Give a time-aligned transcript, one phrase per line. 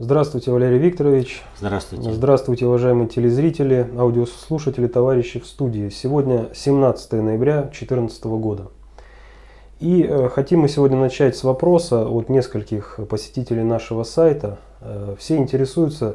[0.00, 1.42] Здравствуйте, Валерий Викторович.
[1.58, 2.12] Здравствуйте.
[2.12, 5.88] Здравствуйте, уважаемые телезрители, аудиослушатели, товарищи в студии.
[5.88, 8.68] Сегодня 17 ноября 2014 года.
[9.80, 14.58] И э, хотим мы сегодня начать с вопроса от нескольких посетителей нашего сайта.
[14.82, 16.14] Э, все интересуются,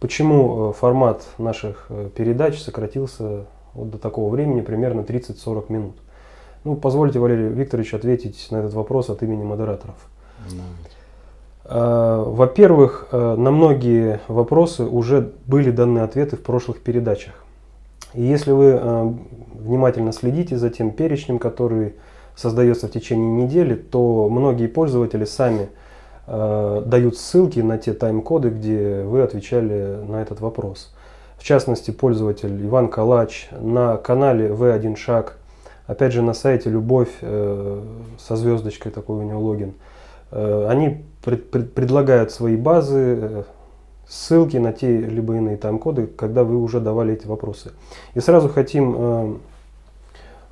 [0.00, 5.96] почему э, формат наших передач сократился вот до такого времени, примерно 30-40 минут.
[6.64, 9.96] Ну, позвольте, Валерий Викторович, ответить на этот вопрос от имени модераторов.
[11.64, 17.34] Э, Во-первых, э, на многие вопросы уже были даны ответы в прошлых передачах.
[18.12, 19.12] И если вы э,
[19.54, 21.94] внимательно следите за тем перечнем, который
[22.36, 25.68] создается в течение недели, то многие пользователи сами
[26.26, 30.94] дают ссылки на те тайм-коды, где вы отвечали на этот вопрос.
[31.36, 35.36] В частности, пользователь Иван Калач на канале В1 Шаг,
[35.86, 39.74] опять же на сайте Любовь со звездочкой, такой у него логин.
[40.30, 43.42] Они пред- пред- предлагают свои базы, э,
[44.06, 47.72] ссылки на те либо иные тайм-коды, когда вы уже давали эти вопросы.
[48.14, 49.34] И сразу хотим э,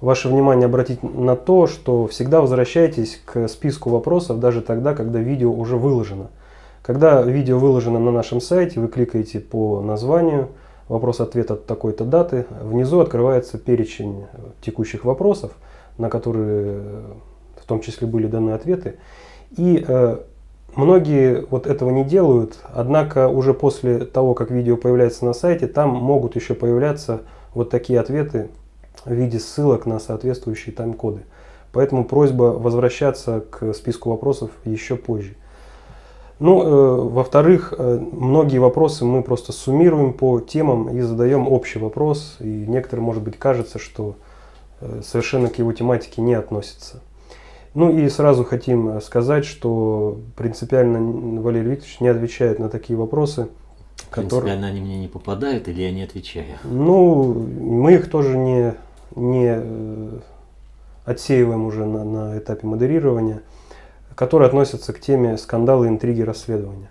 [0.01, 5.53] ваше внимание обратить на то, что всегда возвращайтесь к списку вопросов даже тогда, когда видео
[5.53, 6.29] уже выложено.
[6.83, 10.49] Когда видео выложено на нашем сайте, вы кликаете по названию,
[10.89, 14.25] вопрос-ответ от такой-то даты, внизу открывается перечень
[14.63, 15.53] текущих вопросов,
[15.99, 17.03] на которые э,
[17.61, 18.97] в том числе были даны ответы.
[19.57, 20.19] И э,
[20.75, 25.91] многие вот этого не делают, однако уже после того, как видео появляется на сайте, там
[25.91, 27.23] могут еще появляться
[27.55, 28.49] вот такие ответы
[29.05, 31.23] в виде ссылок на соответствующие тайм-коды.
[31.73, 35.35] Поэтому просьба возвращаться к списку вопросов еще позже.
[36.39, 42.37] Ну, э, во-вторых, э, многие вопросы мы просто суммируем по темам и задаем общий вопрос.
[42.41, 44.17] И некоторым, может быть, кажется, что
[44.81, 47.01] э, совершенно к его тематике не относится.
[47.75, 53.49] Ну и сразу хотим э, сказать, что принципиально Валерий Викторович не отвечает на такие вопросы,
[54.11, 54.29] которые...
[54.43, 56.45] Принципиально они мне не попадают или я не отвечаю?
[56.65, 58.75] Ну, мы их тоже не,
[59.17, 60.19] не э,
[61.07, 63.41] отсеиваем уже на, на этапе модерирования,
[64.15, 66.91] которые относятся к теме скандалы, интриги, расследования.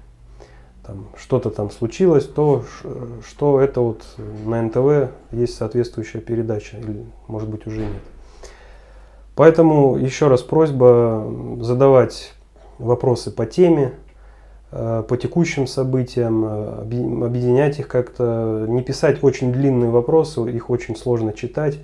[0.83, 2.89] Там что-то там случилось, то, ш-
[3.27, 4.03] что это вот
[4.45, 8.01] на НТВ есть соответствующая передача, или может быть уже нет.
[9.36, 11.25] Поэтому еще раз просьба
[11.62, 12.34] задавать
[12.80, 13.94] вопросы по теме,
[14.72, 16.47] э, по текущим событиям, э,
[16.84, 21.80] объ- объединять их как-то, не писать очень длинные вопросы, их очень сложно читать.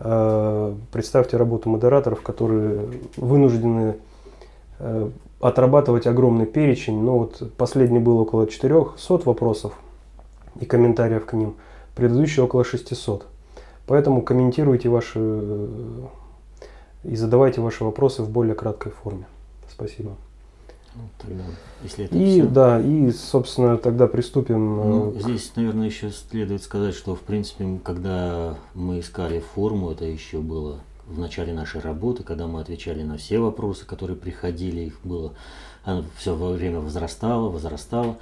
[0.00, 2.80] Э, Представьте работу модераторов, которые
[3.16, 3.96] вынуждены
[5.40, 7.00] отрабатывать огромный перечень.
[7.00, 9.74] Ну вот последний был около 400 вопросов
[10.58, 11.54] и комментариев к ним,
[11.94, 13.26] предыдущий около 600.
[13.86, 15.20] Поэтому комментируйте ваши
[17.04, 19.26] и задавайте ваши вопросы в более краткой форме.
[19.70, 20.16] Спасибо.
[20.94, 21.42] Ну, тогда,
[21.82, 22.48] если это И всё.
[22.50, 24.80] да, и собственно тогда приступим.
[24.80, 30.04] э, Ну, здесь, наверное, еще следует сказать, что, в принципе, когда мы искали форму, это
[30.04, 35.00] еще было в начале нашей работы, когда мы отвечали на все вопросы, которые приходили, их
[35.02, 35.32] было,
[36.18, 38.18] все время возрастало, возрастало,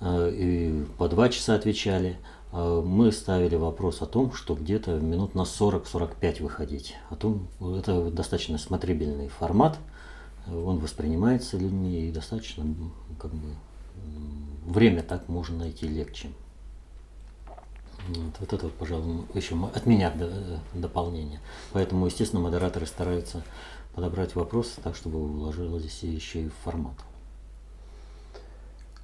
[0.00, 2.18] э, и по два часа отвечали.
[2.52, 6.94] Э, Мы ставили вопрос о том, что где-то минут на 40-45 выходить.
[7.10, 9.78] О том, это достаточно смотрибельный формат,
[10.46, 12.64] э, он воспринимается людьми и достаточно
[13.18, 13.54] как бы
[14.66, 16.30] время так можно найти легче.
[18.08, 21.40] Вот, вот это, вот, пожалуй, еще от меня д- дополнение.
[21.72, 23.42] Поэтому, естественно, модераторы стараются
[23.94, 26.94] подобрать вопросы так, чтобы уложилось еще и в формат.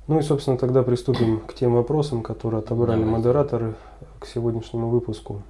[0.09, 3.17] Ну и, собственно, тогда приступим к тем вопросам, которые отобрали Давайте.
[3.17, 3.75] модераторы
[4.21, 5.43] к сегодняшнему выпуску.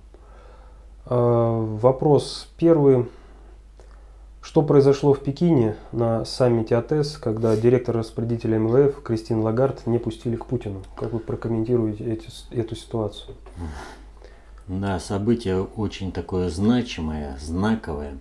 [1.04, 3.06] А, Вопрос первый.
[4.40, 10.36] Что произошло в Пекине на саммите АТЭС, когда директор распределителя МВФ Кристин Лагард не пустили
[10.36, 10.82] к Путину?
[10.96, 13.34] Как вы прокомментируете эти эту ситуацию?
[14.68, 18.18] Да, событие очень такое значимое, знаковое.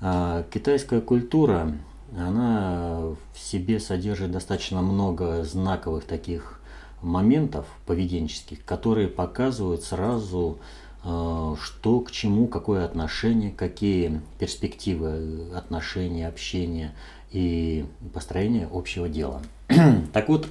[0.00, 1.72] А, Китайская культура,
[2.18, 3.00] она
[3.32, 6.60] в себе содержит достаточно много знаковых таких
[7.02, 10.58] моментов поведенческих, которые показывают сразу,
[11.04, 16.94] э, что к чему, какое отношение, какие перспективы отношения, общения
[17.30, 19.42] и построения общего дела.
[20.12, 20.48] Так вот,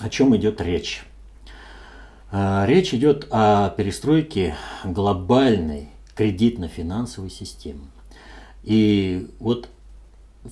[0.00, 1.04] о чем идет речь?
[2.30, 4.54] А, Речь идет о перестройке
[4.84, 7.84] глобальной кредитно-финансовой системы.
[8.62, 9.68] И вот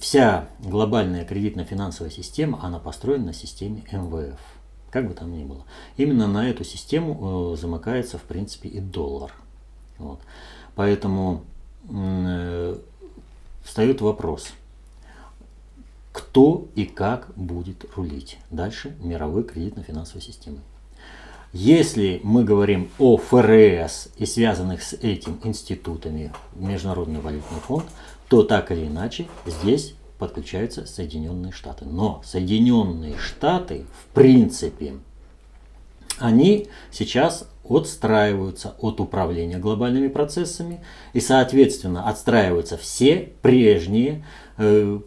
[0.01, 4.39] вся глобальная кредитно-финансовая система, она построена на системе МВФ.
[4.91, 5.65] Как бы там ни было.
[5.97, 9.33] Именно на эту систему э, замыкается, в принципе, и доллар.
[9.99, 10.21] Вот.
[10.75, 11.43] Поэтому
[11.91, 12.79] э,
[13.63, 14.53] встает вопрос,
[16.13, 20.61] кто и как будет рулить дальше мировой кредитно-финансовой системой.
[21.53, 27.87] Если мы говорим о ФРС и связанных с этим институтами Международный валютный фонд,
[28.29, 31.85] то так или иначе здесь подключаются Соединенные Штаты.
[31.85, 34.95] Но Соединенные Штаты, в принципе,
[36.19, 40.81] они сейчас отстраиваются от управления глобальными процессами
[41.13, 44.25] и, соответственно, отстраиваются все прежние
[44.57, 44.99] э,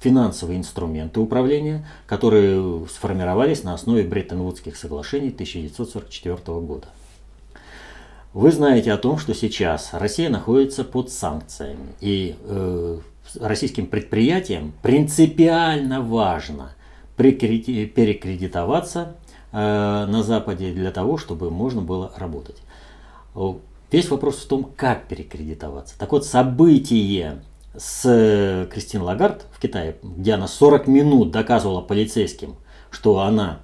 [0.00, 6.88] финансовые инструменты управления, которые сформировались на основе Бреттон-Вудских соглашений 1944 года.
[8.34, 12.98] Вы знаете о том, что сейчас Россия находится под санкциями, и э,
[13.38, 16.72] российским предприятиям принципиально важно
[17.18, 19.16] перекредитоваться
[19.52, 22.56] э, на Западе для того, чтобы можно было работать.
[23.90, 25.98] Весь вопрос в том, как перекредитоваться.
[25.98, 27.42] Так вот, событие
[27.76, 32.56] с э, Кристин Лагард в Китае, где она 40 минут доказывала полицейским,
[32.90, 33.60] что она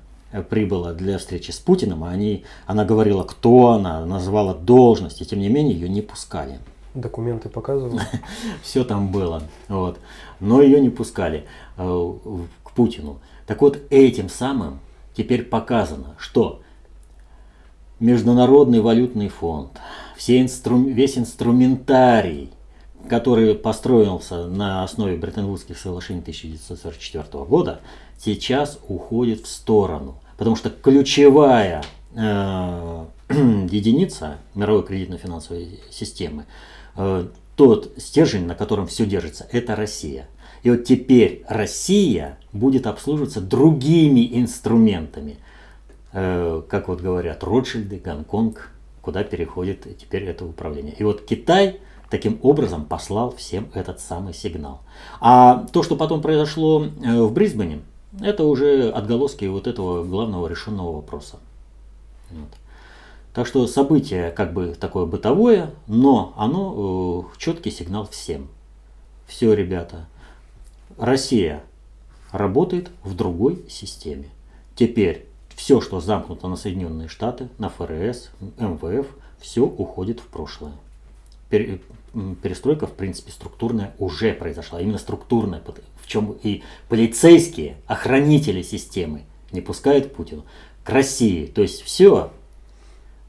[0.51, 5.41] прибыла для встречи с Путиным, а они, она говорила, кто она, назвала должность, и тем
[5.41, 6.59] не менее ее не пускали.
[6.95, 8.01] Документы показывали?
[8.63, 9.43] Все там было.
[9.69, 9.99] Вот.
[10.41, 11.45] Но ее не пускали
[11.77, 12.13] э,
[12.65, 13.21] к Путину.
[13.47, 14.81] Так вот, этим самым
[15.15, 16.61] теперь показано, что
[18.01, 19.81] Международный валютный фонд,
[20.17, 22.53] все инстру, весь инструментарий
[23.09, 27.81] который построился на основе Бреттон-Вудских соглашений 1944 года,
[28.19, 30.21] сейчас уходит в сторону.
[30.37, 31.83] Потому что ключевая
[32.15, 36.45] э, единица мировой кредитно-финансовой системы,
[36.97, 37.27] э,
[37.57, 40.29] тот стержень, на котором все держится, это Россия.
[40.63, 45.39] И вот теперь Россия будет обслуживаться другими инструментами,
[46.13, 48.71] э, как вот говорят Ротшильды, Гонконг,
[49.03, 50.95] куда переходит теперь это управление.
[50.95, 51.81] И вот Китай
[52.11, 54.83] таким образом послал всем этот самый сигнал.
[55.21, 57.81] А то, что потом произошло э, в Брисбене,
[58.21, 61.39] это уже отголоски вот этого главного решенного вопроса.
[62.31, 62.49] Вот.
[63.35, 68.49] Так что событие как бы такое бытовое, но оно э, четкий сигнал всем.
[69.27, 70.07] Все, ребята,
[70.97, 71.63] Россия
[72.33, 74.29] работает в другой системе.
[74.75, 79.07] Теперь все, что замкнуто на Соединенные Штаты, на ФРС, МВФ,
[79.41, 80.73] все уходит в прошлое
[81.51, 84.81] перестройка, в принципе, структурная уже произошла.
[84.81, 85.61] Именно структурная,
[86.09, 89.23] чем и полицейские, охранители системы
[89.53, 90.45] не пускают Путину
[90.83, 91.47] к России.
[91.47, 92.33] То есть все.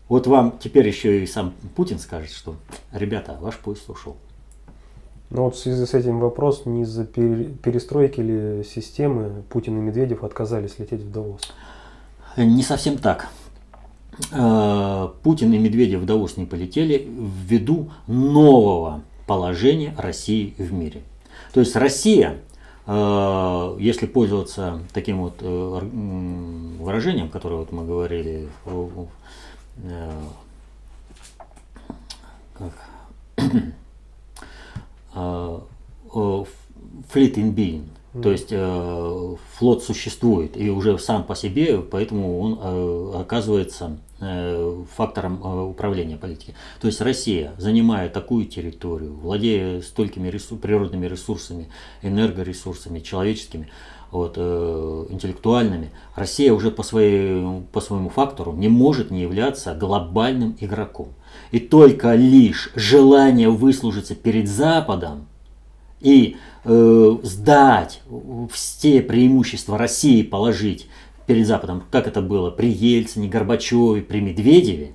[0.07, 2.55] Вот вам теперь еще и сам Путин скажет, что,
[2.91, 4.17] ребята, ваш поезд ушел.
[5.29, 10.23] Ну вот в связи с этим вопрос, не из-за перестройки или системы Путин и Медведев
[10.23, 11.41] отказались лететь в Давос?
[12.35, 13.27] Не совсем так.
[14.31, 17.07] Э, Путин и Медведев в Давос не полетели
[17.45, 21.03] ввиду нового положения России в мире.
[21.53, 22.37] То есть Россия,
[23.79, 25.79] если пользоваться таким вот э,
[26.79, 28.47] выражением, которое вот мы говорили,
[37.13, 37.89] fleet in being,
[38.21, 44.08] то есть э, флот существует и уже сам по себе, поэтому он э, оказывается э,
[44.95, 46.53] фактором э, управления политики.
[46.81, 51.69] То есть Россия, занимая такую территорию, владея столькими ресурс, природными ресурсами,
[52.01, 53.69] энергоресурсами, человеческими,
[54.11, 60.57] вот, э, интеллектуальными, Россия уже по, своей, по своему фактору не может не являться глобальным
[60.59, 61.09] игроком.
[61.51, 65.27] И только лишь желание выслужиться перед Западом
[66.01, 68.01] и э, сдать
[68.51, 70.87] все преимущества России положить
[71.29, 74.93] перед Западом, как это было при Ельцине, Горбачеве, при Медведеве,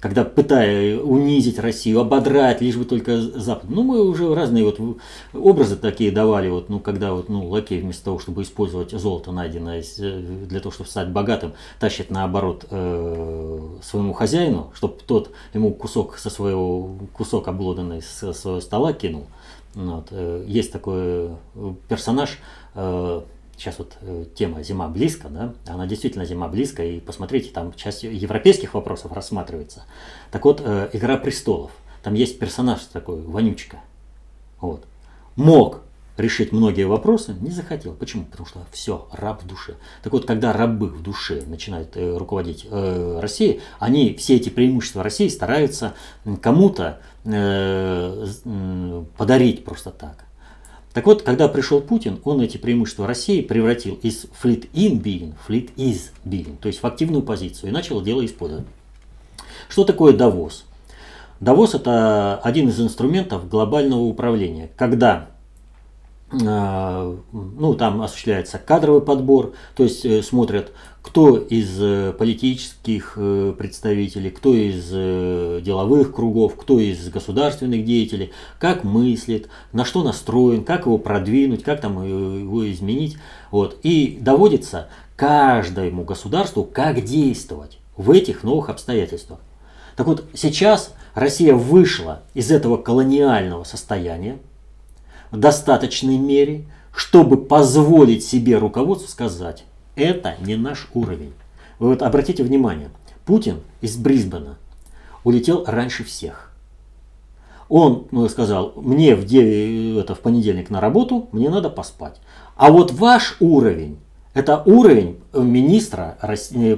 [0.00, 3.70] когда пытая унизить Россию, ободрать, лишь бы только Запад.
[3.70, 4.80] Ну, мы уже разные вот
[5.32, 9.84] образы такие давали, вот, ну, когда вот, ну, лакей вместо того, чтобы использовать золото, найденное
[10.00, 16.18] э, для того, чтобы стать богатым, тащит наоборот э, своему хозяину, чтобы тот ему кусок
[16.18, 19.26] со своего, кусок облоданный со своего стола кинул.
[19.76, 20.08] Вот.
[20.10, 21.28] Э, есть такой
[21.88, 22.40] персонаж,
[23.60, 23.96] сейчас вот
[24.34, 29.84] тема «Зима близко», да, она действительно «Зима близко», и посмотрите, там часть европейских вопросов рассматривается.
[30.30, 31.70] Так вот, «Игра престолов»,
[32.02, 33.80] там есть персонаж такой, Вонючка,
[34.60, 34.84] вот,
[35.36, 35.82] мог
[36.16, 37.94] решить многие вопросы, не захотел.
[37.94, 38.24] Почему?
[38.24, 39.76] Потому что все, раб в душе.
[40.02, 45.02] Так вот, когда рабы в душе начинают э, руководить э, Россией, они все эти преимущества
[45.02, 45.94] России стараются
[46.42, 48.26] кому-то э,
[49.16, 50.24] подарить просто так.
[50.92, 55.70] Так вот, когда пришел Путин, он эти преимущества России превратил из fleet in being, fleet
[55.76, 58.66] is being, то есть в активную позицию, и начал дело использовать.
[59.68, 60.64] Что такое Давос?
[61.38, 65.28] Давос это один из инструментов глобального управления, когда
[66.32, 73.54] а, ну, там осуществляется кадровый подбор, то есть э, смотрят, кто из э, политических э,
[73.56, 74.90] представителей, кто из
[75.62, 81.80] деловых кругов, кто из государственных деятелей, как мыслит, на что настроен, как его продвинуть, как
[81.80, 83.16] там его изменить.
[83.50, 83.78] Вот.
[83.82, 89.40] И доводится каждому государству, как действовать в этих новых обстоятельствах.
[89.96, 94.38] Так вот, сейчас Россия вышла из этого колониального состояния,
[95.30, 96.64] в достаточной мере,
[96.94, 99.64] чтобы позволить себе руководству сказать,
[99.96, 101.32] это не наш уровень.
[101.78, 102.90] Вы вот обратите внимание,
[103.24, 104.56] Путин из Брисбена
[105.24, 106.52] улетел раньше всех.
[107.68, 112.20] Он ну, сказал, мне в, 9, это, в понедельник на работу, мне надо поспать.
[112.56, 113.98] А вот ваш уровень,
[114.34, 116.76] это уровень министра э,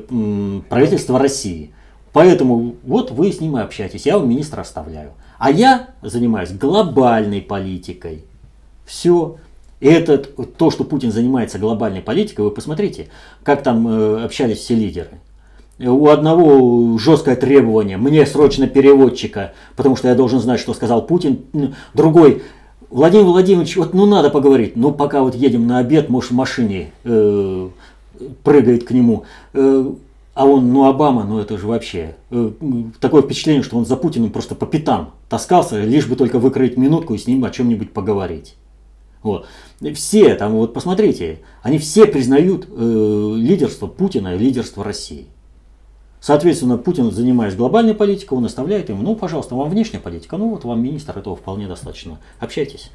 [0.68, 1.72] правительства России.
[2.12, 5.12] Поэтому вот вы с ним и общаетесь, я вам министра оставляю.
[5.38, 8.24] А я занимаюсь глобальной политикой.
[8.84, 9.38] Все.
[9.82, 13.08] Это то, что Путин занимается глобальной политикой, вы посмотрите,
[13.42, 15.08] как там э, общались все лидеры.
[15.80, 21.40] У одного жесткое требование, мне срочно переводчика, потому что я должен знать, что сказал Путин.
[21.94, 22.42] Другой,
[22.90, 26.92] Владимир Владимирович, вот ну надо поговорить, ну пока вот едем на обед, может в машине
[27.02, 27.68] э,
[28.44, 29.24] прыгает к нему.
[29.52, 29.90] Э,
[30.34, 32.50] а он, ну Обама, ну это же вообще э,
[33.00, 37.14] такое впечатление, что он за Путиным просто по пятам таскался, лишь бы только выкроить минутку
[37.14, 38.54] и с ним о чем-нибудь поговорить.
[39.22, 39.46] Вот.
[39.94, 45.26] Все, там вот посмотрите, они все признают э, лидерство Путина и лидерство России.
[46.20, 50.64] Соответственно, Путин, занимаясь глобальной политикой, он оставляет им, ну, пожалуйста, вам внешняя политика, ну, вот
[50.64, 52.20] вам министр, этого вполне достаточно.
[52.38, 52.90] Общайтесь.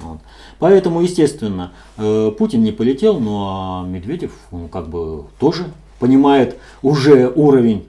[0.00, 0.18] Вот.
[0.58, 5.66] Поэтому, естественно, э, Путин не полетел, но Медведев, он как бы тоже
[5.98, 7.86] понимает уже уровень,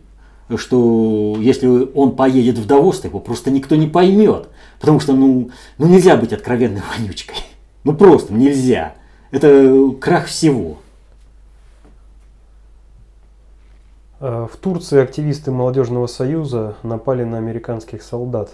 [0.57, 4.49] что если он поедет в Давос, то его просто никто не поймет.
[4.79, 7.37] Потому что ну, ну нельзя быть откровенной вонючкой.
[7.85, 8.95] Ну просто нельзя.
[9.31, 10.79] Это крах всего.
[14.19, 18.51] Э, в Турции активисты молодежного союза напали на американских солдат.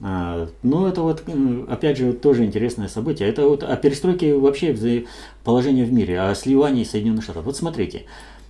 [0.00, 1.24] А, ну, это вот,
[1.68, 3.28] опять же, тоже интересное событие.
[3.28, 5.06] Это вот о перестройке вообще
[5.42, 7.44] положения в мире, о сливании Соединенных Штатов.
[7.44, 8.04] Вот смотрите,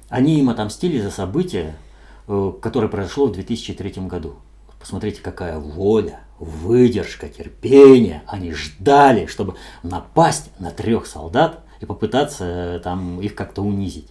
[0.08, 1.85] они им отомстили за событие, э,
[2.26, 4.36] которое произошло в 2003 году.
[4.78, 8.22] Посмотрите, какая воля, выдержка, терпение.
[8.26, 14.08] Они ждали, чтобы напасть на трех солдат и попытаться э, там их как-то унизить.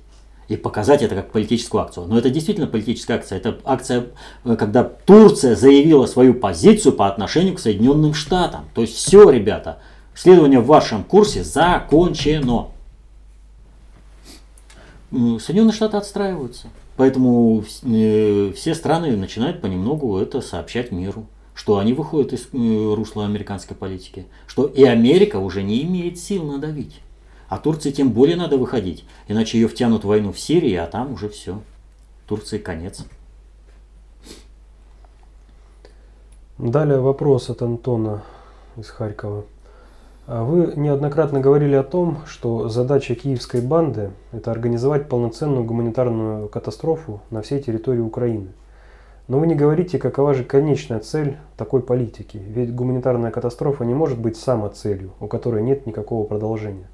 [0.48, 2.08] И показать это как политическую акцию.
[2.08, 3.38] Но это действительно политическая акция.
[3.38, 4.08] Это акция,
[4.44, 8.66] э, когда Турция заявила свою позицию по отношению к Соединенным Штатам.
[8.74, 9.80] То есть все, ребята,
[10.14, 12.68] следование в вашем курсе закончено.
[15.12, 16.68] Соединенные Штаты отстраиваются.
[16.98, 23.26] Поэтому э, все страны начинают понемногу это сообщать миру, что они выходят из э, русла
[23.26, 27.02] американской политики, что и Америка уже не имеет сил надавить.
[27.48, 31.14] А Турции тем более надо выходить, иначе ее втянут в войну в Сирии, а там
[31.14, 31.62] уже все.
[32.28, 33.04] Турции конец.
[36.58, 38.24] Далее вопрос от Антона
[38.78, 39.46] из Харькова.
[40.28, 47.22] А вы неоднократно говорили о том, что задача киевской банды– это организовать полноценную гуманитарную катастрофу
[47.30, 48.48] на всей территории Украины.
[49.28, 54.20] Но вы не говорите, какова же конечная цель такой политики, ведь гуманитарная катастрофа не может
[54.20, 56.90] быть самоцелью, у которой нет никакого продолжения.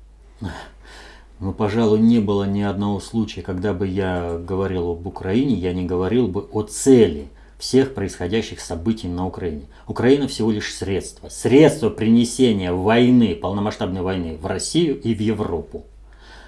[1.39, 5.85] Ну, пожалуй, не было ни одного случая, когда бы я говорил об Украине, я не
[5.85, 7.29] говорил бы о цели–
[7.62, 9.68] всех происходящих событий на Украине.
[9.88, 11.30] Украина всего лишь средство.
[11.30, 15.86] Средство принесения войны, полномасштабной войны в Россию и в Европу.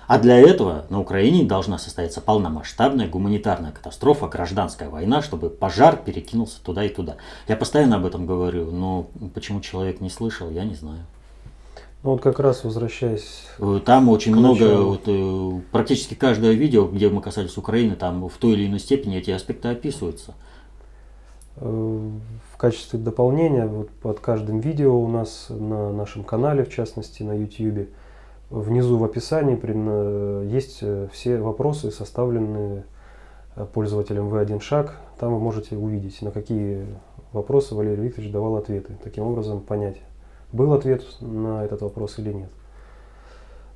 [0.07, 6.61] А для этого на Украине должна состояться полномасштабная гуманитарная катастрофа, гражданская война, чтобы пожар перекинулся
[6.63, 7.17] туда и туда.
[7.47, 11.05] Я постоянно об этом говорю, но почему человек не слышал, я не знаю.
[12.01, 13.45] Ну вот как раз возвращаясь.
[13.59, 18.37] Э, там очень много, вот, э, практически каждое видео, где мы касались Украины, там в
[18.37, 20.33] той или иной степени эти аспекты описываются.
[21.57, 22.09] Э,
[22.51, 27.33] в качестве дополнения вот под каждым видео у нас на нашем канале, в частности на
[27.33, 27.89] YouTube,
[28.49, 29.55] внизу в описании
[30.51, 32.85] есть э, все вопросы, составленные
[33.55, 34.97] э, пользователем V1 Шаг.
[35.19, 36.85] Там вы можете увидеть, на какие
[37.33, 38.97] вопросы Валерий Викторович давал ответы.
[39.03, 39.97] Таким образом понять,
[40.51, 42.49] был ответ на этот вопрос или нет.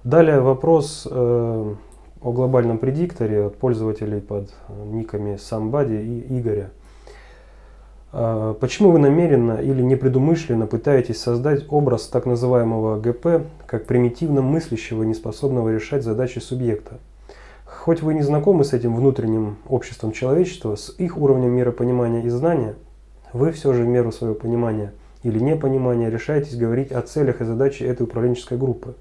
[0.04, 1.76] Далее вопрос о
[2.22, 4.54] глобальном предикторе от пользователей под
[4.86, 6.72] никами Самбади и Игоря.
[8.20, 15.04] А, почему вы намеренно или непредумышленно пытаетесь создать образ так называемого ГП как примитивно мыслящего,
[15.04, 16.98] неспособного решать задачи субъекта?
[17.64, 22.74] Хоть вы не знакомы с этим внутренним обществом человечества, с их уровнем миропонимания и знания,
[23.34, 27.88] вы все же в меру своего понимания или непонимания решаетесь говорить о целях и задачах
[27.88, 28.96] этой управленческой группы.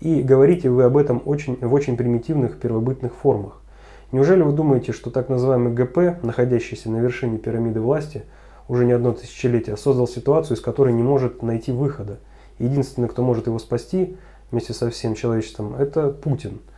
[0.00, 3.62] И говорите вы об этом очень, в очень примитивных первобытных формах.
[4.10, 8.24] Неужели вы думаете, что так называемый ГП, находящийся на вершине пирамиды власти,
[8.68, 12.18] уже не одно тысячелетие, создал ситуацию, из которой не может найти выхода?
[12.58, 14.16] Единственный, кто может его спасти
[14.50, 16.60] вместе со всем человечеством, это Путин–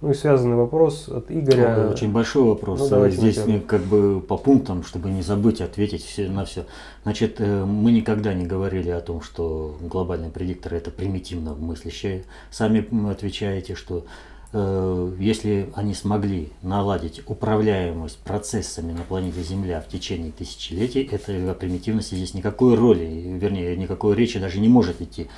[0.00, 1.88] ну и связанный вопрос от Игоря.
[1.90, 2.90] Очень большой вопрос.
[2.90, 6.64] Ну, Здесь как бы по пунктам, чтобы не забыть ответить все, на все.
[7.02, 12.24] Значит, э, мы никогда не говорили о том, что глобальные предикторы это примитивно мыслящие.
[12.50, 14.06] Сами отвечаете, что
[14.52, 22.34] если они смогли наладить управляемость процессами на планете Земля в течение тысячелетий, это примитивности здесь
[22.34, 23.04] никакой роли,
[23.40, 25.28] вернее, никакой речи даже не может идти.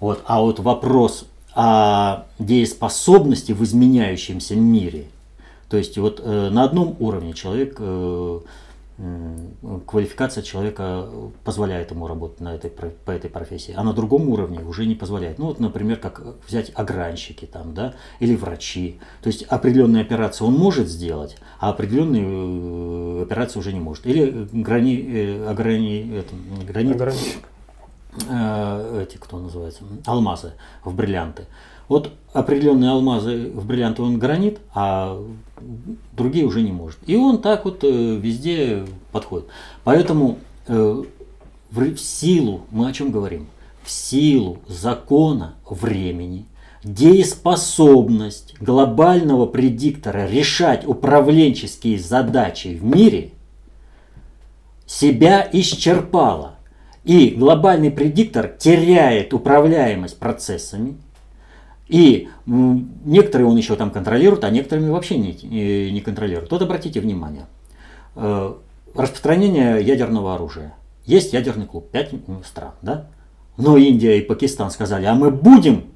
[0.00, 0.22] Вот.
[0.26, 5.06] А вот вопрос о дееспособности в изменяющемся мире.
[5.68, 8.40] То есть вот э, на одном уровне человек, э, э,
[9.86, 11.08] квалификация человека
[11.44, 15.38] позволяет ему работать на этой, по этой профессии, а на другом уровне уже не позволяет.
[15.38, 18.98] Ну вот, например, как взять огранщики там, да, или врачи.
[19.22, 24.06] То есть определенные операции он может сделать, а определенные э, операции уже не может.
[24.06, 26.34] Или грани, э, ограни, это,
[26.66, 27.44] грани, Ограничек
[28.28, 30.52] Э, эти, кто называется, алмазы
[30.84, 31.46] в бриллианты.
[31.88, 35.22] Вот определенные алмазы в бриллианты он гранит, а
[36.12, 36.98] другие уже не может.
[37.06, 39.48] И он так вот э, везде подходит.
[39.84, 41.02] Поэтому э,
[41.70, 43.48] в силу, мы о чем говорим?
[43.82, 46.46] В силу закона времени,
[46.84, 53.32] дееспособность глобального предиктора решать управленческие задачи в мире
[54.86, 56.54] себя исчерпала.
[57.04, 60.98] И глобальный предиктор теряет управляемость процессами.
[61.88, 66.50] И некоторые он еще там контролирует, а некоторыми вообще не, не контролирует.
[66.50, 67.46] Вот обратите внимание.
[68.14, 68.54] Э,
[68.94, 70.74] распространение ядерного оружия.
[71.06, 72.10] Есть ядерный клуб, пять
[72.44, 73.06] стран, да?
[73.56, 75.86] Но Индия и Пакистан сказали, а мы будем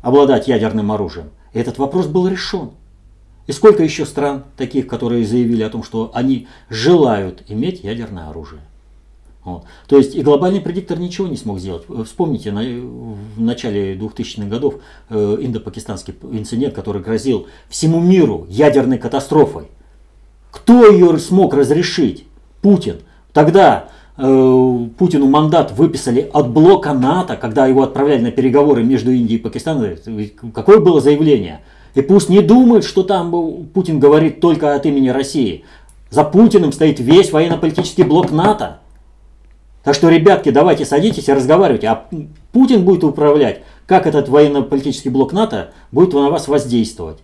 [0.00, 1.30] обладать ядерным оружием.
[1.52, 2.70] И этот вопрос был решен.
[3.46, 8.62] И сколько еще стран таких, которые заявили о том, что они желают иметь ядерное оружие?
[9.44, 9.64] Вот.
[9.88, 11.84] То есть и глобальный предиктор ничего не смог сделать.
[12.04, 14.74] Вспомните, на, в начале 2000-х годов
[15.08, 19.68] э, индо-пакистанский инцидент, который грозил всему миру ядерной катастрофой.
[20.50, 22.26] Кто ее смог разрешить?
[22.60, 22.96] Путин.
[23.32, 29.38] Тогда э, Путину мандат выписали от блока НАТО, когда его отправляли на переговоры между Индией
[29.38, 29.96] и Пакистаном.
[30.52, 31.60] Какое было заявление?
[31.94, 35.64] И пусть не думают, что там Путин говорит только от имени России.
[36.10, 38.79] За Путиным стоит весь военно-политический блок НАТО.
[39.82, 41.88] Так что, ребятки, давайте садитесь и разговаривайте.
[41.88, 42.06] А
[42.52, 47.18] Путин будет управлять, как этот военно-политический блок НАТО будет на вас воздействовать.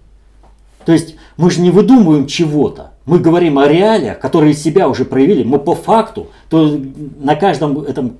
[0.87, 2.93] То есть мы же не выдумываем чего-то.
[3.05, 5.43] Мы говорим о реалиях, которые себя уже проявили.
[5.43, 6.81] Мы по факту, то
[7.19, 8.17] на каждом этом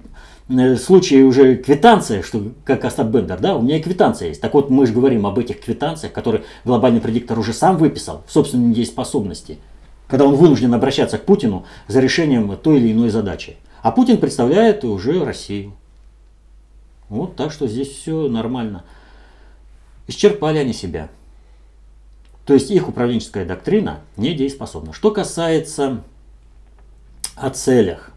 [0.49, 4.41] э, случае уже квитанция, что как Остап Бендер, да, у меня и квитанция есть.
[4.41, 8.33] Так вот, мы же говорим об этих квитанциях, которые глобальный предиктор уже сам выписал в
[8.33, 9.59] собственной дееспособности,
[10.09, 13.57] когда он вынужден обращаться к Путину за решением той или иной задачи.
[13.87, 15.73] А Путин представляет уже Россию.
[17.09, 18.83] Вот так что здесь все нормально.
[20.09, 21.09] Исчерпали они себя.
[22.47, 24.93] То есть их управленческая доктрина недееспособна.
[24.93, 26.03] Что касается
[27.37, 28.11] о целях.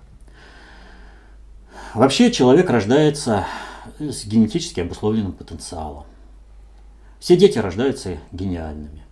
[1.94, 3.46] Вообще человек рождается
[4.00, 6.06] с генетически обусловленным потенциалом.
[7.20, 9.04] Все дети рождаются гениальными.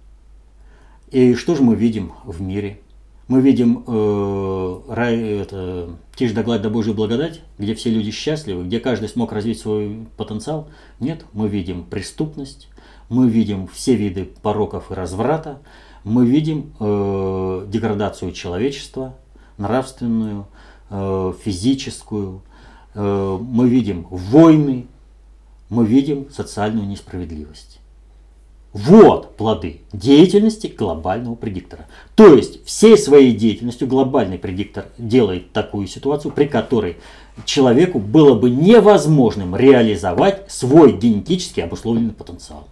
[1.12, 2.82] И что же мы видим в мире?
[3.28, 8.64] Мы видим э, рай, это, тишь да гладь да Божью благодать, где все люди счастливы,
[8.64, 10.70] где каждый смог развить свой потенциал.
[11.02, 12.70] Нет, мы видим преступность,
[13.10, 15.62] мы видим все виды пороков и разврата,
[16.06, 19.18] мы видим э, деградацию человечества,
[19.58, 20.48] нравственную,
[20.90, 22.44] э, физическую,
[22.94, 24.88] э, мы видим войны,
[25.70, 27.77] мы видим социальную несправедливость.
[28.74, 31.86] Вот плоды деятельности глобального предиктора.
[32.16, 36.98] То есть всей своей деятельностью глобальный предиктор делает такую ситуацию, при которой
[37.46, 42.68] человеку было бы невозможным реализовать свой генетически обусловленный потенциал.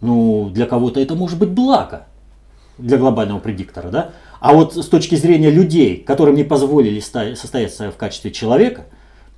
[0.00, 2.06] Ну, для кого-то это может быть благо,
[2.78, 4.10] для глобального предиктора, да?
[4.40, 8.86] А вот с точки зрения людей, которым не позволили состояться в качестве человека,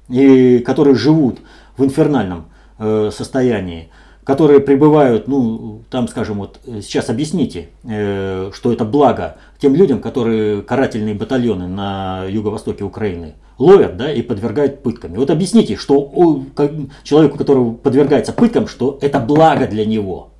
[0.09, 1.41] и которые живут
[1.77, 2.47] в инфернальном
[2.79, 3.91] э, состоянии,
[4.25, 10.01] которые прибывают, ну, там, скажем, вот э, сейчас объясните, э, что это благо тем людям,
[10.01, 15.17] которые карательные батальоны на юго-востоке Украины ловят, да, и подвергают пытками.
[15.17, 20.31] Вот объясните, что о, как, человеку, который подвергается пыткам, что это благо для него.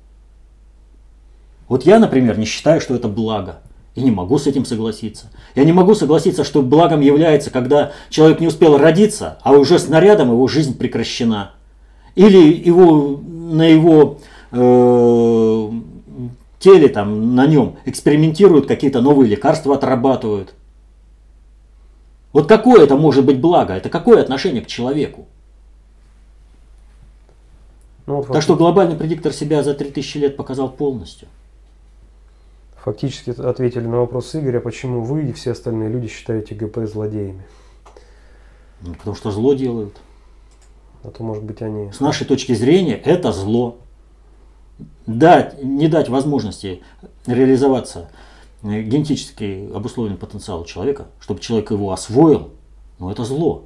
[1.67, 3.59] Вот я, например, не считаю, что это благо.
[3.95, 5.31] И не могу с этим согласиться.
[5.55, 10.31] Я не могу согласиться, что благом является, когда человек не успел родиться, а уже снарядом
[10.31, 11.54] его жизнь прекращена.
[12.15, 14.19] Или его, на его
[14.51, 15.71] э,
[16.59, 20.53] теле, там, на нем экспериментируют, какие-то новые лекарства отрабатывают.
[22.31, 23.73] Вот какое это может быть благо?
[23.73, 25.27] Это какое отношение к человеку?
[28.07, 31.27] Ну, вот так что глобальный предиктор себя за 3000 лет показал полностью.
[32.83, 37.43] Фактически ответили на вопрос Игоря, почему вы и все остальные люди считаете ГП злодеями.
[38.81, 39.95] Ну, потому что зло делают.
[41.05, 41.91] А то, может быть, они...
[41.91, 43.77] С нашей точки зрения, это зло.
[45.05, 46.81] Дать, не дать возможности
[47.27, 48.09] реализоваться
[48.63, 52.49] э, генетически обусловленный потенциал человека, чтобы человек его освоил,
[52.97, 53.65] ну это зло.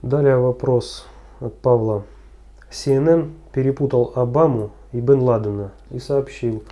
[0.00, 1.06] Далее вопрос
[1.40, 2.04] от Павла.
[2.70, 6.64] CNN перепутал Обаму и Бен Ладена и сообщил,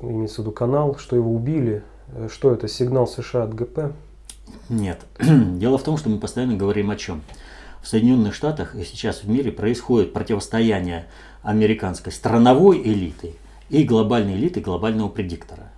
[0.00, 1.82] имеется в виду канал, что его убили.
[2.28, 3.92] Что это, сигнал США от ГП?
[4.68, 5.00] Нет.
[5.20, 7.22] Дело в том, что мы постоянно говорим о чем.
[7.82, 11.06] В Соединенных Штатах и сейчас в мире происходит противостояние
[11.42, 13.34] американской страновой элиты
[13.70, 15.72] и глобальной элиты глобального предиктора.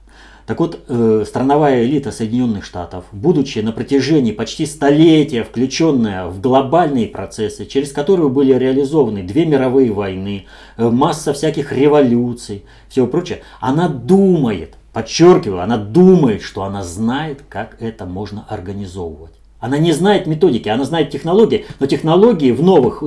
[0.46, 7.07] Так вот, э, страновая элита Соединенных Штатов, будучи на протяжении почти столетия включенная в глобальные
[7.07, 10.44] процессы, через которые были реализованы две мировые войны,
[10.77, 17.77] э, масса всяких революций, всего прочее, она думает, подчеркиваю, она думает, что она знает, как
[17.81, 19.33] это можно организовывать.
[19.59, 23.03] Она не знает методики, она знает технологии, но технологии в новых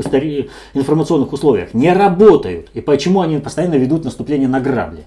[0.73, 2.69] информационных условиях не работают.
[2.73, 5.05] И почему они постоянно ведут наступление на грабли?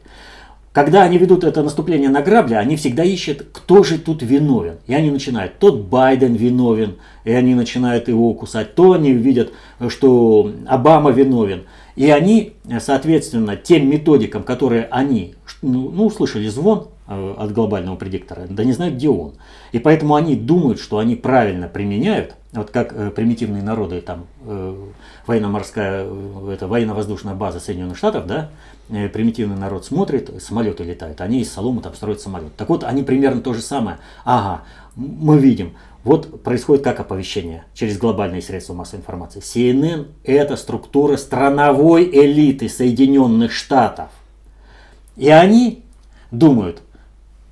[0.72, 4.76] Когда они ведут это наступление на грабли, они всегда ищут, кто же тут виновен.
[4.86, 9.52] И они начинают, тот Байден виновен, и они начинают его кусать, то они видят,
[9.88, 11.64] что Обама виновен.
[11.96, 18.46] И они, соответственно, тем методикам, которые они, ну, ну услышали звон э, от глобального предиктора,
[18.48, 19.34] да не знают, где он.
[19.72, 24.74] И поэтому они думают, что они правильно применяют, вот как э, примитивные народы, там, э,
[25.26, 28.50] военно-морская, э, это военно-воздушная база Соединенных Штатов, да,
[28.92, 32.56] Э, примитивный народ смотрит, самолеты летают, они из соломы там строят самолет.
[32.56, 33.98] Так вот, они примерно то же самое.
[34.24, 34.62] Ага,
[34.96, 39.40] мы видим, вот происходит как оповещение через глобальные средства массовой информации.
[39.40, 44.08] CNN– это структура страновой элиты Соединенных Штатов.
[45.16, 45.84] И они
[46.30, 46.82] думают,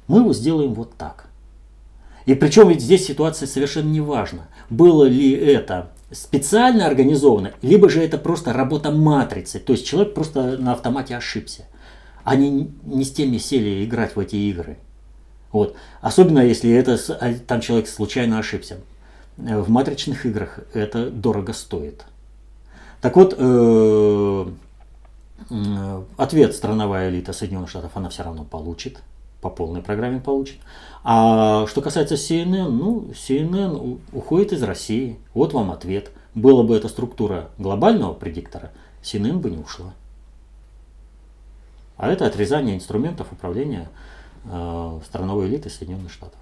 [0.07, 1.27] мы его сделаем вот так.
[2.25, 4.49] И причем ведь здесь ситуация совершенно не важна.
[4.71, 9.59] Было ли это специально организовано, либо же это просто работа матрицы.
[9.59, 11.67] То есть человек просто на автомате ошибся.
[12.25, 14.79] Они не с теми сели играть в эти игры.
[15.53, 15.77] Вот.
[16.01, 18.79] Особенно если это, а, там человек случайно ошибся.
[19.37, 22.05] В матричных играх это дорого стоит.
[23.01, 24.47] Так вот, э,
[25.51, 28.99] э, ответ страновая элита Соединенных Штатов она все равно получит
[29.41, 30.57] по полной программе получит.
[31.05, 35.19] А что касается CNN, ну, CNN уходит из России.
[35.35, 36.11] Вот вам ответ.
[36.35, 39.95] Была бы эта структура глобального предиктора, CNN бы не ушла.
[41.97, 44.08] А это отрезание инструментов управления э,
[45.05, 46.39] страновой элиты Соединенных Штатов.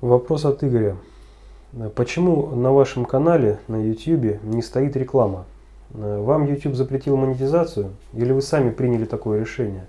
[0.00, 0.96] Вопрос от Игоря.
[1.94, 5.44] Почему на вашем канале на YouTube не стоит реклама?
[5.90, 9.86] Вам YouTube запретил монетизацию или вы сами приняли такое решение?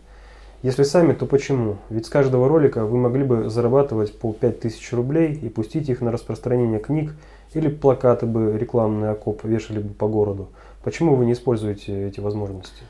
[0.64, 1.78] Если сами, то почему?
[1.90, 6.12] Ведь с каждого ролика вы могли бы зарабатывать по 5000 рублей и пустить их на
[6.12, 7.16] распространение книг
[7.54, 10.50] или плакаты бы рекламный окоп вешали бы по городу.
[10.84, 12.84] Почему вы не используете эти возможности?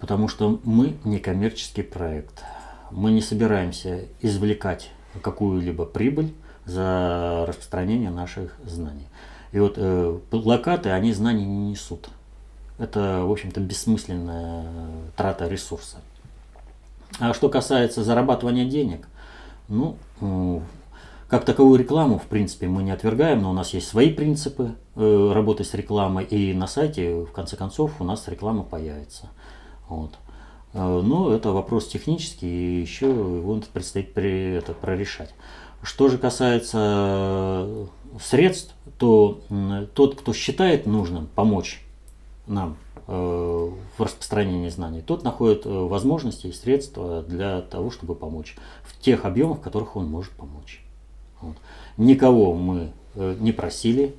[0.00, 2.42] Потому что мы не коммерческий проект.
[2.90, 4.90] Мы не собираемся извлекать
[5.22, 6.34] какую-либо прибыль
[6.64, 9.06] за распространение наших знаний.
[9.52, 12.08] И вот э, плакаты, они знаний не несут
[12.78, 14.66] это, в общем-то, бессмысленная
[15.16, 15.98] трата ресурса.
[17.18, 19.08] А что касается зарабатывания денег,
[19.68, 19.96] ну,
[21.28, 25.32] как таковую рекламу, в принципе, мы не отвергаем, но у нас есть свои принципы э,
[25.32, 29.28] работы с рекламой, и на сайте, в конце концов, у нас реклама появится.
[29.88, 30.12] Вот.
[30.72, 35.34] Э, но это вопрос технический, и еще его предстоит при, это, прорешать.
[35.82, 37.86] Что же касается
[38.20, 39.40] средств, то
[39.94, 41.82] тот, кто считает нужным помочь
[42.46, 43.12] нам э,
[43.98, 49.24] в распространении знаний, тот находит э, возможности и средства для того, чтобы помочь в тех
[49.24, 50.82] объемах, в которых он может помочь.
[51.40, 51.56] Вот.
[51.96, 54.14] Никого мы э, не просили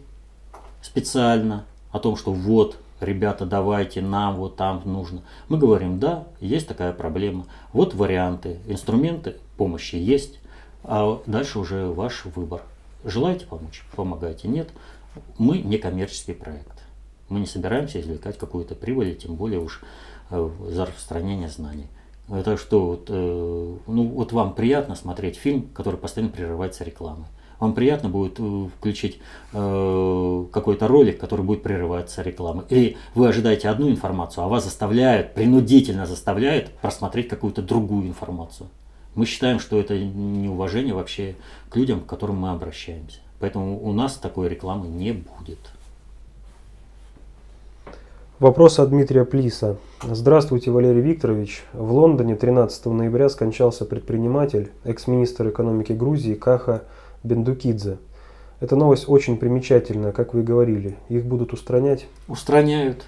[0.82, 5.22] специально о том, что вот, ребята, давайте нам вот там нужно.
[5.50, 10.40] Мы говорим, да, есть такая проблема, вот варианты, инструменты помощи есть,
[10.84, 12.62] а дальше уже ваш выбор.
[13.04, 13.84] Желаете помочь?
[13.96, 14.48] Помогайте.
[14.48, 14.70] Нет,
[15.38, 16.84] мы не коммерческий проект.
[17.30, 19.82] Мы не собираемся извлекать какую-то прибыль, тем более уж
[20.30, 21.88] э, за распространение знаний.
[22.30, 27.28] Это что, вот, э, ну вот вам приятно смотреть фильм, который постоянно прерывается рекламой.
[27.60, 29.20] Вам приятно будет э, включить
[29.54, 32.66] э, какой-то ролик, который будет прерываться рекламой.
[32.70, 38.70] Или вы ожидаете одну информацию, а вас заставляют, принудительно заставляют просмотреть какую-то другую информацию.
[39.16, 41.36] Мы считаем, что это неуважение вообще
[41.70, 43.20] к людям, к которым мы обращаемся.
[43.40, 45.60] Поэтому у нас такой рекламы не будет.
[48.40, 49.78] Вопрос от Дмитрия Плиса.
[50.04, 51.64] Здравствуйте, Валерий Викторович.
[51.74, 56.84] В Лондоне 13 ноября скончался предприниматель, экс-министр экономики Грузии Каха
[57.24, 57.98] Бендукидзе.
[58.60, 60.98] Эта новость очень примечательная, как вы и говорили.
[61.10, 62.08] Их будут устранять?
[62.28, 63.06] Устраняют.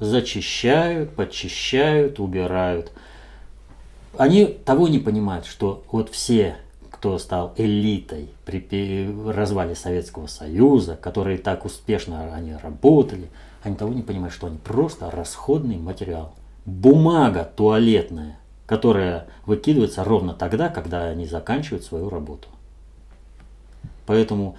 [0.00, 2.92] Зачищают, подчищают, убирают.
[4.18, 6.56] Они того не понимают, что вот все,
[6.90, 13.28] кто стал элитой при развале Советского Союза, которые так успешно они работали–
[13.66, 16.34] они того не понимают, что они просто расходный материал.
[16.66, 22.46] Бумага туалетная, которая выкидывается ровно тогда, когда они заканчивают свою работу.
[24.06, 24.56] Поэтому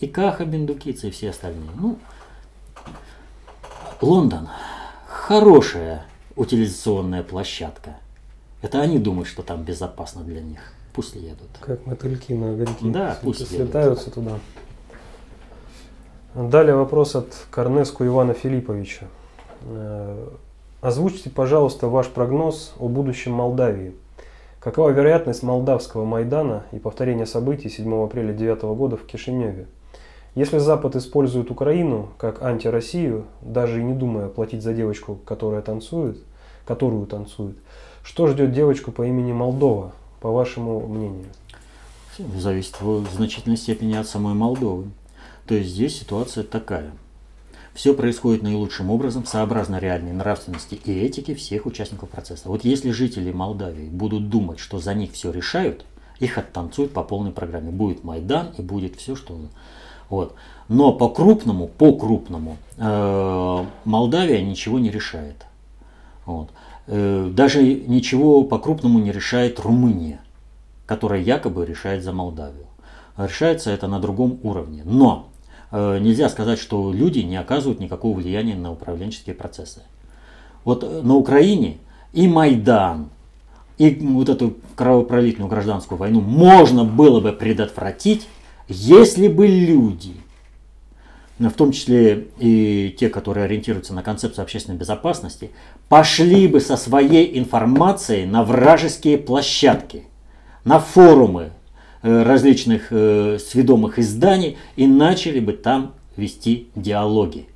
[0.00, 1.70] и Каха, Бендукица и все остальные.
[1.74, 1.98] Ну,
[4.00, 4.48] Лондон
[5.06, 6.04] хорошая
[6.36, 7.96] утилизационная площадка.
[8.62, 10.60] Это они думают, что там безопасно для них.
[10.92, 11.48] Пусть едут.
[11.60, 12.90] Как мотыльки на огоньки.
[12.90, 14.38] Да, пусть слетаются туда.
[16.34, 19.08] Далее вопрос от Корнеску Ивана Филипповича.
[19.62, 20.28] Э,
[20.80, 23.94] озвучьте, пожалуйста, ваш прогноз о будущем Молдавии.
[24.60, 29.66] Какова вероятность молдавского Майдана и повторения событий 7 апреля 2009 года в Кишиневе?
[30.34, 36.18] Если Запад использует Украину как антироссию, даже и не думая платить за девочку, которая танцует,
[36.66, 37.56] которую танцует,
[38.02, 41.26] что ждет девочку по имени Молдова, по вашему мнению?
[42.36, 44.86] Зависит в значительной степени от самой Молдовы.
[45.46, 46.90] То есть здесь ситуация такая.
[47.78, 52.48] Все происходит наилучшим образом, сообразно реальной нравственности и этике всех участников процесса.
[52.48, 55.84] Вот если жители Молдавии будут думать, что за них все решают,
[56.18, 57.70] их оттанцуют по полной программе.
[57.70, 59.38] Будет Майдан и будет все, что...
[60.08, 60.34] Вот.
[60.66, 65.46] Но по крупному, по крупному, э, Молдавия ничего не решает.
[66.26, 66.50] Вот.
[66.88, 70.20] Э, даже ничего по крупному не решает Румыния,
[70.84, 72.66] которая якобы решает за Молдавию.
[73.16, 74.82] Решается это на другом уровне.
[74.84, 75.28] Но
[75.70, 79.82] нельзя сказать, что люди не оказывают никакого влияния на управленческие процессы.
[80.64, 81.78] Вот э, на Украине
[82.12, 83.10] и Майдан,
[83.76, 88.26] и вот эту кровопролитную гражданскую войну можно было бы предотвратить,
[88.66, 90.14] если бы люди,
[91.38, 95.50] в том числе и те, которые ориентируются на концепцию общественной безопасности,
[95.88, 100.04] пошли бы со своей информацией на вражеские площадки,
[100.64, 101.57] на форумы, Э,
[102.02, 107.46] различных э, сведомых изданий и начали бы там вести диалоги.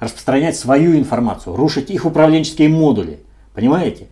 [0.00, 3.20] Распространять свою информацию, рушить их управленческие модули.
[3.54, 4.08] Понимаете?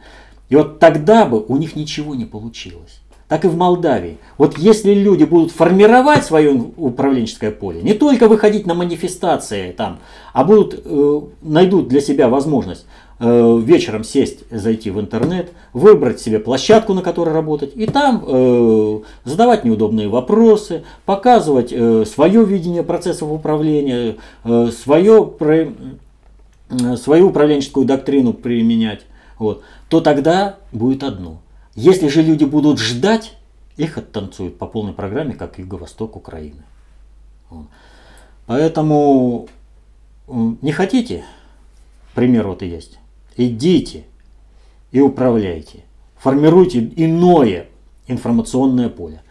[0.48, 3.00] И вот тогда бы у них ничего не получилось.
[3.28, 4.18] Так и в Молдавии.
[4.38, 9.98] Вот если люди будут формировать свое управленческое поле, не только выходить на манифестации там,
[10.32, 12.86] а будут, э, найдут для себя возможность
[13.18, 18.98] Э, вечером сесть, зайти в интернет, выбрать себе площадку, на которой работать, и там э,
[19.24, 27.86] задавать неудобные вопросы, показывать э, свое видение процессов управления, э, свое, про, э, свою управленческую
[27.86, 29.06] доктрину применять,
[29.38, 31.38] вот, то тогда будет одно.
[31.76, 33.36] Если же люди будут ждать,
[33.76, 36.62] их оттанцуют по полной программе, как Юго-Восток Украины.
[38.46, 39.48] Поэтому
[40.26, 41.24] не хотите,
[42.14, 42.98] пример вот и есть
[43.36, 44.04] Идите
[44.90, 45.84] и управляйте.
[46.16, 47.66] Формируйте иное
[48.06, 49.22] информационное поле.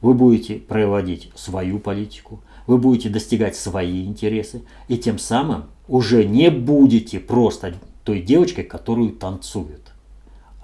[0.00, 6.50] Вы будете проводить свою политику, вы будете достигать свои интересы, и тем самым уже не
[6.50, 7.74] будете просто
[8.04, 9.92] той девочкой, которую танцуют.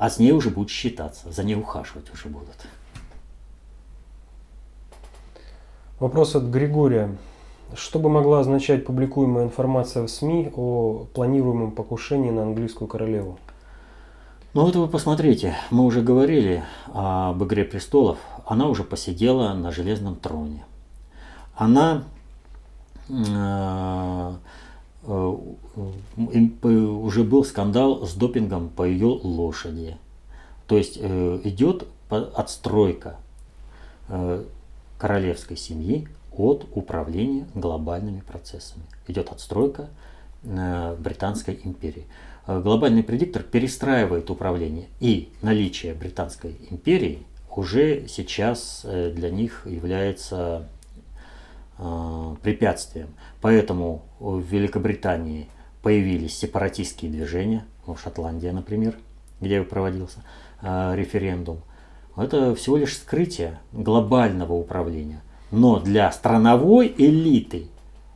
[0.02, 2.56] А с ней уже будут считаться, за ней ухаживать уже будут.
[6.00, 7.16] Вопрос от Григория.
[7.76, 13.38] Что бы могла означать публикуемая информация в СМИ о планируемом покушении на английскую королеву?
[14.54, 18.18] Ну вот вы посмотрите, мы уже говорили об «Игре престолов».
[18.44, 20.64] Она уже посидела на железном троне.
[21.54, 22.02] Она
[23.08, 24.32] э, э,
[25.04, 26.44] уже
[27.24, 29.96] был скандал с допингом по ее лошади.
[30.66, 33.16] То есть э, идет отстройка
[34.98, 38.84] королевской семьи от управления глобальными процессами.
[39.08, 39.88] Идет отстройка
[40.44, 42.06] э, Британской империи.
[42.46, 50.36] Э, глобальный предиктор перестраивает управление, и наличие Британской империи уже сейчас э, для них является
[50.36, 50.62] э,
[52.42, 53.08] препятствием.
[53.40, 55.48] Поэтому в Великобритании
[55.82, 58.96] появились сепаратистские движения, в Шотландии, например,
[59.40, 60.20] где проводился
[60.60, 61.60] э, референдум.
[62.16, 65.22] Это всего лишь скрытие глобального управления.
[65.50, 67.66] Но для страновой элиты,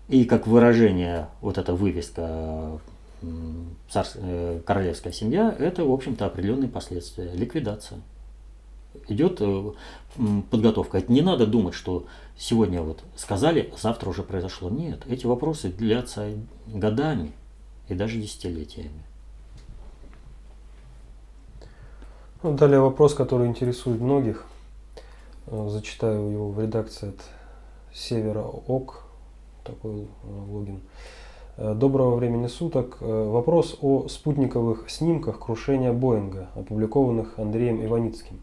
[0.09, 2.79] и как выражение вот эта вывеска
[3.91, 8.01] царс, э, королевская семья, это, в общем-то, определенные последствия, ликвидация.
[9.09, 9.73] Идет э,
[10.51, 10.99] подготовка.
[10.99, 12.07] Это не надо думать, что
[12.37, 14.71] сегодня вот сказали, завтра уже произошло.
[14.71, 16.33] Нет, эти вопросы длятся
[16.67, 17.33] годами
[17.89, 19.03] и даже десятилетиями.
[22.43, 24.47] Ну, далее вопрос, который интересует многих.
[25.47, 27.21] Э, зачитаю его в редакции от
[27.95, 29.03] Севера ОК,
[29.65, 30.81] такой логин.
[31.57, 32.99] Э, доброго времени суток.
[33.01, 38.41] Вопрос о спутниковых снимках крушения Боинга, опубликованных Андреем Иваницким.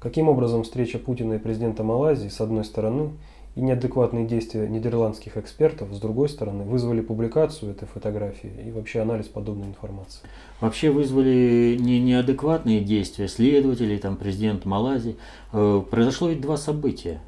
[0.00, 3.10] Каким образом встреча Путина и президента Малайзии с одной стороны
[3.54, 9.26] и неадекватные действия нидерландских экспертов с другой стороны вызвали публикацию этой фотографии и вообще анализ
[9.26, 10.20] подобной информации?
[10.60, 15.16] Вообще вызвали не неадекватные действия следователей, там президент Малайзии.
[15.52, 17.20] Э, произошло ведь два события,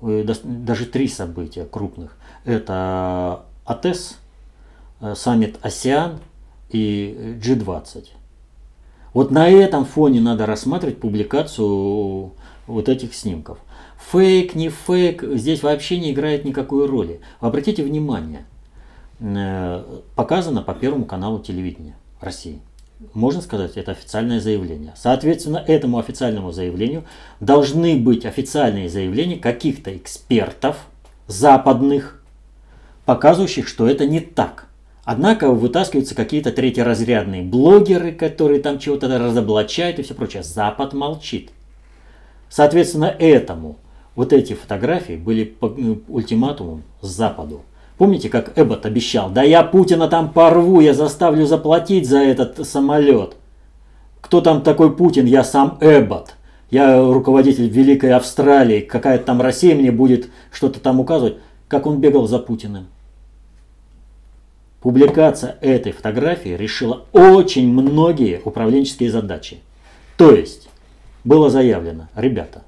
[0.00, 2.16] даже три события крупных.
[2.44, 4.18] Это АТЭС,
[5.04, 6.18] Э, саммит АСИАН
[6.70, 8.06] и G20.
[9.14, 12.32] Вот на этом фоне надо рассматривать публикацию
[12.66, 13.58] вот этих снимков.
[14.10, 17.20] Фейк, не фейк, здесь вообще не играет никакой роли.
[17.40, 18.44] Обратите внимание,
[19.20, 19.84] э,
[20.16, 22.60] показано по Первому каналу телевидения России.
[23.12, 24.94] Можно сказать, это официальное заявление.
[24.96, 27.04] Соответственно, этому официальному заявлению
[27.38, 30.76] должны быть официальные заявления каких-то экспертов
[31.26, 32.22] западных,
[33.04, 34.68] показывающих, что это не так.
[35.04, 40.42] Однако вытаскиваются какие-то третьеразрядные блогеры, которые там чего-то разоблачают и все прочее.
[40.42, 41.50] Запад молчит.
[42.48, 43.76] Соответственно, этому
[44.14, 47.62] вот эти фотографии были э, ультиматумом Западу.
[47.98, 53.36] Помните, как Эббот обещал, да я Путина там порву, я заставлю заплатить за этот самолет.
[54.20, 55.26] Кто там такой Путин?
[55.26, 56.34] Я сам Эббот.
[56.70, 58.80] Я руководитель Великой Австралии.
[58.80, 61.36] Какая-то там Россия мне будет что-то там указывать.
[61.68, 62.86] Как он бегал за Путиным.
[64.84, 69.60] Публикация этой фотографии решила очень многие управленческие задачи.
[70.18, 70.68] То есть,
[71.24, 72.64] было заявлено, ребята,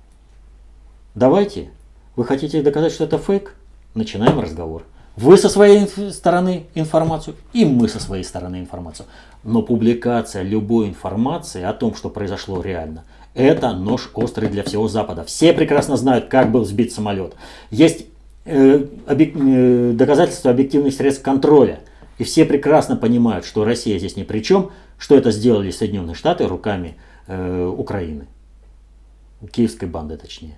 [1.14, 1.68] давайте,
[2.16, 3.54] вы хотите доказать, что это фейк?
[3.92, 4.84] Начинаем разговор.
[5.16, 9.04] Вы со своей стороны информацию, и мы со своей стороны информацию.
[9.44, 15.22] Но публикация любой информации о том, что произошло реально, это нож острый для всего Запада.
[15.24, 17.34] Все прекрасно знают, как был сбит самолет.
[17.70, 18.06] Есть
[18.46, 21.80] э, объек, э, доказательства объективных средств контроля–
[22.18, 26.46] и все прекрасно понимают, что Россия здесь ни при чем, что это сделали Соединенные Штаты
[26.46, 28.26] руками э, Украины.
[29.52, 30.56] Киевской банды точнее.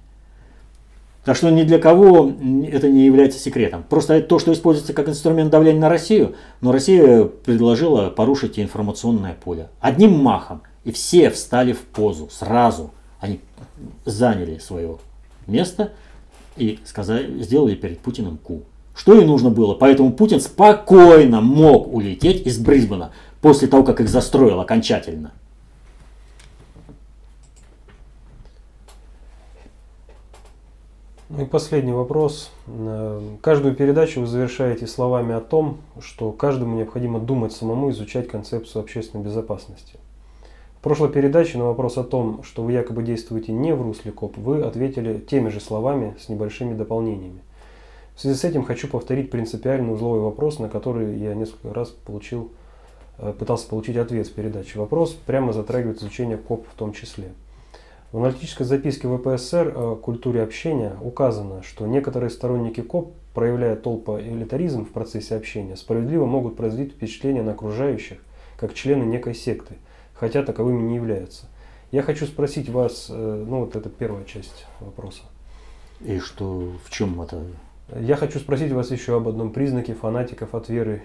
[1.25, 2.33] Так что ни для кого
[2.71, 3.83] это не является секретом.
[3.83, 9.69] Просто то, что используется как инструмент давления на Россию, но Россия предложила порушить информационное поле.
[9.81, 10.63] Одним махом.
[10.85, 12.93] И все встали в позу сразу.
[13.21, 13.41] Они
[14.07, 14.99] заняли свое
[15.47, 15.93] место
[16.57, 18.63] и сказали, сделали перед Путиным ку
[18.99, 19.75] что и нужно было.
[19.75, 25.33] Поэтому Путин спокойно мог улететь из Брисбена после того, как их застроил окончательно.
[31.29, 32.51] Ну и последний вопрос.
[32.67, 38.83] Э, каждую передачу вы завершаете словами о том, что каждому необходимо думать самому, изучать концепцию
[38.83, 40.01] общественной безопасности.
[40.79, 44.39] В прошлой передаче на вопрос о том, что вы якобы действуете не в русле КОП,
[44.39, 47.43] вы ответили теми же словами с небольшими дополнениями.
[48.19, 52.51] В связи с этим хочу повторить принципиальный узловой вопрос, на который я несколько раз получил,
[53.19, 54.81] э, пытался получить ответ в передаче.
[54.81, 57.31] Вопрос прямо затрагивает изучение КОП в том числе.
[58.11, 64.89] В аналитической записке ВПСР о культуре общения указано, что некоторые сторонники КОП, проявляя толпо-элитаризм в
[64.89, 68.19] процессе общения, справедливо могут произвести впечатление на окружающих,
[68.57, 69.77] как члены некой секты,
[70.13, 71.47] хотя таковыми не являются.
[71.93, 75.23] Я хочу спросить вас, э, ну вот это первая часть вопроса.
[76.01, 77.45] И что, в чем это
[77.95, 81.03] я хочу спросить вас еще об одном признаке фанатиков от веры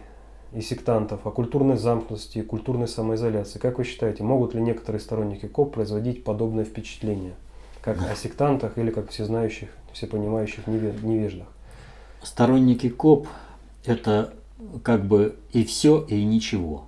[0.53, 3.59] и сектантов, о культурной замкнутости и культурной самоизоляции.
[3.59, 7.33] Как вы считаете, могут ли некоторые сторонники КОП производить подобное впечатление?
[7.81, 11.47] Как о сектантах или как всезнающих, всепонимающих невеждах?
[12.21, 13.27] Сторонники КОП–
[13.85, 14.33] это
[14.83, 16.85] как бы и все, и ничего.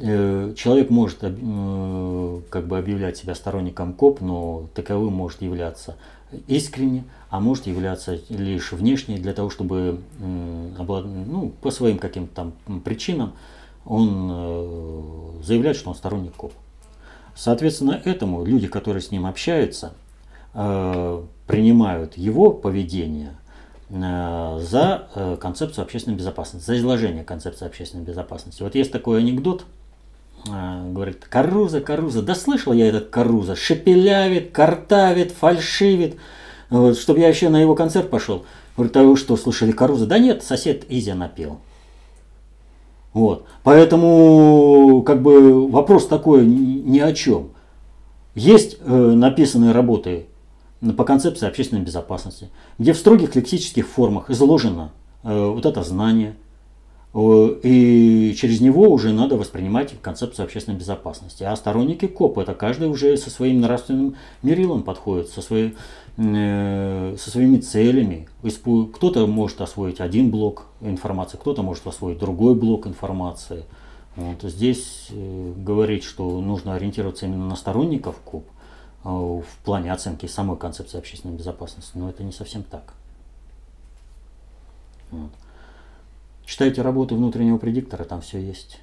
[0.00, 5.96] Э, человек может э, как бы объявлять себя сторонником КОП, но таковым может являться
[6.46, 13.34] искренне, а может являться лишь внешне для того, чтобы ну, по своим каким-то там причинам
[13.84, 16.52] он э, заявляет, что он сторонник КОП.
[17.34, 19.92] Соответственно, этому люди, которые с ним общаются,
[20.54, 23.36] э, принимают его поведение
[23.90, 28.62] э, за э, концепцию общественной безопасности, за изложение концепции общественной безопасности.
[28.62, 29.64] Вот есть такой анекдот,
[30.46, 36.16] говорит, Каруза, Каруза, да слышал я этот Каруза, шепелявит, картавит, фальшивит,
[36.70, 38.44] вот, чтобы я еще на его концерт пошел.
[38.76, 40.06] Говорит, а вы что, слышали Каруза?
[40.06, 41.58] Да нет, сосед Изя напел.
[43.12, 43.44] Вот.
[43.62, 47.50] Поэтому как бы вопрос такой ни о чем.
[48.34, 50.26] Есть э, написанные работы
[50.96, 56.34] по концепции общественной безопасности, где в строгих лексических формах изложено э, вот это знание,
[57.14, 61.42] и через него уже надо воспринимать концепцию общественной безопасности.
[61.42, 65.76] А сторонники КОП, это каждый уже со своим нравственным мерилом подходит, со, своей,
[66.16, 68.28] э, со своими целями.
[68.94, 73.64] Кто-то может освоить один блок информации, кто-то может освоить другой блок информации.
[74.16, 78.46] Вот здесь э, говорить, что нужно ориентироваться именно на сторонников КОП
[79.04, 82.94] э, в плане оценки самой концепции общественной безопасности, но это не совсем так.
[85.10, 85.30] Вот.
[86.52, 88.78] Читайте работы внутреннего предиктора, там все есть.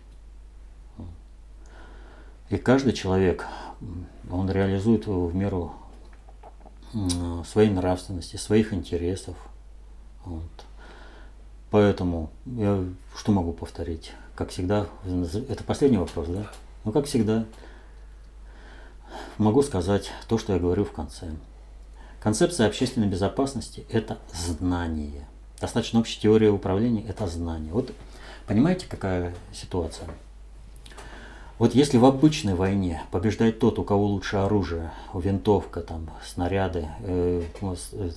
[2.50, 3.46] И каждый человек,
[4.32, 5.76] он реализует в меру
[7.46, 9.36] своей нравственности, своих интересов.
[10.26, 10.42] Вот.
[11.70, 12.84] Поэтому я
[13.16, 14.14] что могу повторить?
[14.34, 14.88] Как всегда,
[15.48, 16.50] это последний вопрос, да?
[16.86, 17.46] Ну, как всегда,
[19.38, 21.28] могу сказать то, что я говорю в конце.
[22.20, 25.28] Концепция общественной безопасности– это знание.
[25.60, 27.74] Достаточно общая теория управления– это знание.
[27.74, 27.92] Вот
[28.48, 30.08] понимаете, какая ситуация?
[31.58, 37.44] Вот если в обычной войне побеждает тот, у кого лучше оружие, винтовка, там, снаряды, э,
[37.62, 38.10] э,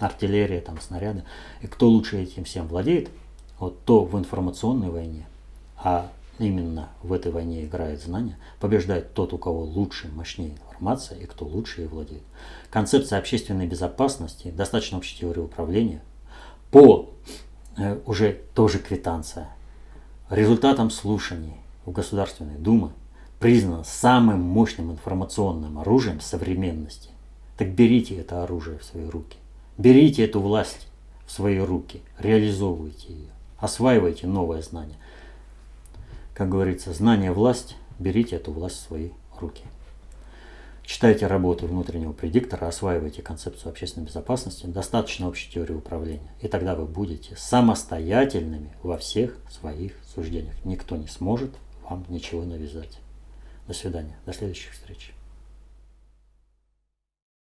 [0.00, 1.24] артиллерия, там, снаряды,
[1.60, 3.10] и кто лучше этим всем владеет,
[3.58, 5.26] вот то в информационной войне,
[5.76, 11.26] а именно в этой войне играет знание, побеждает тот, у кого лучше, мощнее информация и
[11.26, 12.22] кто лучше ей владеет.
[12.70, 16.00] Концепция общественной безопасности, достаточно общей теории управления,
[16.74, 17.10] по
[17.76, 19.48] э, уже тоже квитанция,
[20.28, 21.54] результатам слушаний,
[21.86, 22.90] в Государственной Думе
[23.38, 27.10] признано самым мощным информационным оружием современности.
[27.56, 29.36] Так берите это оружие в свои руки.
[29.78, 30.88] Берите эту власть
[31.28, 34.96] в свои руки, реализовывайте ее, осваивайте новое знание.
[36.34, 39.62] Как говорится, знание– власть, берите эту власть в свои руки.
[40.86, 46.30] Читайте работы внутреннего предиктора, осваивайте концепцию общественной безопасности, достаточно общей теории управления.
[46.42, 50.54] И тогда вы будете самостоятельными во всех своих суждениях.
[50.64, 51.54] Никто не сможет
[51.88, 52.98] вам ничего навязать.
[53.66, 54.16] До свидания.
[54.26, 55.14] До следующих встреч.